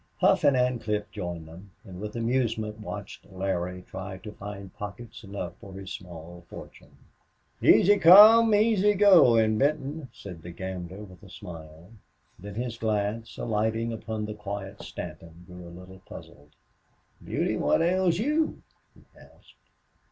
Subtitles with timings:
[0.17, 5.53] Hough and Ancliffe joined them and with amusement watched Larry try to find pockets enough
[5.61, 6.97] for his small fortune.
[7.61, 11.91] "Easy come, easy go in Benton," said the gambler, with a smile.
[12.39, 16.49] Then his glance, alighting upon the quiet Stanton, grew a little puzzled.
[17.23, 18.63] "Beauty, what ails you?"
[18.95, 19.69] he asked.